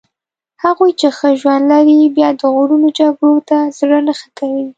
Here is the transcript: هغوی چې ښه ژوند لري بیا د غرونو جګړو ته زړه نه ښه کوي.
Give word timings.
هغوی 0.63 0.91
چې 0.99 1.07
ښه 1.17 1.29
ژوند 1.39 1.63
لري 1.71 1.97
بیا 2.17 2.29
د 2.39 2.41
غرونو 2.55 2.89
جګړو 2.99 3.35
ته 3.49 3.57
زړه 3.77 3.99
نه 4.07 4.13
ښه 4.19 4.27
کوي. 4.39 4.65